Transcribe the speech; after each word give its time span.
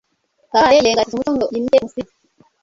Kabare 0.51 0.75
yirengagiza 0.75 1.13
umuco 1.15 1.31
ngo 1.35 1.45
yimike 1.53 1.77
Musinga 1.83 2.13